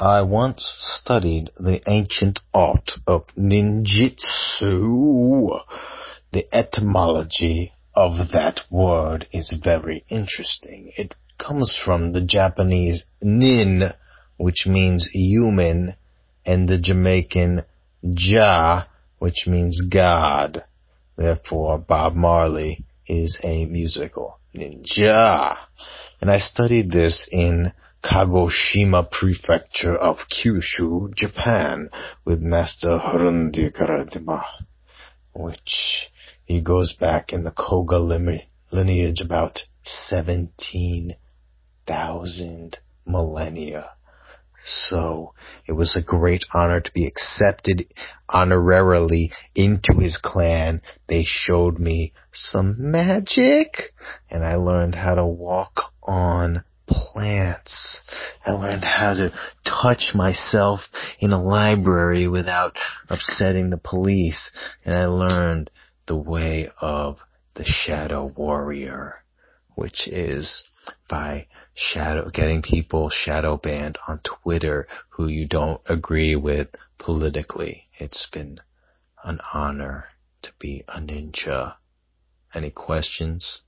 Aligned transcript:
I 0.00 0.22
once 0.22 0.62
studied 0.76 1.50
the 1.56 1.82
ancient 1.88 2.38
art 2.54 2.92
of 3.04 3.26
ninjutsu. 3.36 4.70
The 6.30 6.46
etymology 6.52 7.72
of 7.96 8.30
that 8.30 8.60
word 8.70 9.26
is 9.32 9.52
very 9.64 10.04
interesting. 10.08 10.92
It 10.96 11.16
comes 11.36 11.74
from 11.84 12.12
the 12.12 12.24
Japanese 12.24 13.06
nin, 13.20 13.90
which 14.36 14.68
means 14.68 15.08
human, 15.12 15.96
and 16.46 16.68
the 16.68 16.78
Jamaican 16.78 17.64
ja, 18.00 18.84
which 19.18 19.48
means 19.48 19.82
God. 19.90 20.64
Therefore, 21.16 21.76
Bob 21.78 22.14
Marley 22.14 22.84
is 23.08 23.40
a 23.42 23.64
musical 23.64 24.38
ninja. 24.54 25.56
And 26.20 26.30
I 26.30 26.38
studied 26.38 26.92
this 26.92 27.28
in 27.32 27.72
Kagoshima 28.02 29.10
Prefecture 29.10 29.96
of 29.96 30.28
Kyushu, 30.30 31.14
Japan, 31.14 31.90
with 32.24 32.40
Master 32.40 32.98
Harundi 32.98 33.70
Karadima, 33.70 34.44
which 35.34 36.08
he 36.46 36.60
goes 36.60 36.94
back 36.94 37.32
in 37.32 37.42
the 37.42 37.50
Koga 37.50 37.98
lineage 38.70 39.20
about 39.20 39.64
17,000 39.82 42.78
millennia. 43.04 43.90
So 44.64 45.34
it 45.66 45.72
was 45.72 45.96
a 45.96 46.02
great 46.02 46.44
honor 46.52 46.80
to 46.80 46.92
be 46.92 47.06
accepted 47.06 47.92
honorarily 48.28 49.32
into 49.54 49.94
his 49.94 50.18
clan. 50.18 50.82
They 51.08 51.24
showed 51.24 51.78
me 51.78 52.12
some 52.32 52.74
magic 52.78 53.92
and 54.30 54.44
I 54.44 54.56
learned 54.56 54.94
how 54.94 55.14
to 55.14 55.26
walk 55.26 55.92
on 56.02 56.64
plants. 56.88 58.00
I 58.44 58.52
learned 58.52 58.84
how 58.84 59.14
to 59.14 59.32
touch 59.64 60.12
myself 60.14 60.80
in 61.20 61.32
a 61.32 61.42
library 61.42 62.28
without 62.28 62.76
upsetting 63.08 63.70
the 63.70 63.78
police. 63.78 64.50
And 64.84 64.94
I 64.94 65.06
learned 65.06 65.70
the 66.06 66.16
way 66.16 66.70
of 66.80 67.18
the 67.54 67.64
shadow 67.64 68.30
warrior, 68.36 69.16
which 69.74 70.08
is 70.08 70.64
by 71.08 71.46
shadow, 71.74 72.28
getting 72.32 72.62
people 72.62 73.10
shadow 73.10 73.56
banned 73.56 73.98
on 74.08 74.20
Twitter 74.24 74.86
who 75.10 75.28
you 75.28 75.46
don't 75.46 75.80
agree 75.88 76.36
with 76.36 76.68
politically. 76.98 77.84
It's 77.98 78.28
been 78.32 78.60
an 79.24 79.40
honor 79.52 80.06
to 80.42 80.52
be 80.58 80.84
a 80.88 81.00
ninja. 81.00 81.74
Any 82.54 82.70
questions? 82.70 83.62